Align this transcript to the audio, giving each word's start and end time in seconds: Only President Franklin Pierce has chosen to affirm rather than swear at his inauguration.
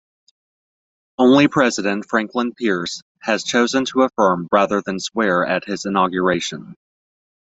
Only 1.19 1.47
President 1.47 2.07
Franklin 2.09 2.55
Pierce 2.55 3.03
has 3.21 3.43
chosen 3.43 3.85
to 3.85 4.01
affirm 4.01 4.47
rather 4.51 4.81
than 4.83 4.99
swear 4.99 5.45
at 5.45 5.65
his 5.65 5.85
inauguration. 5.85 6.73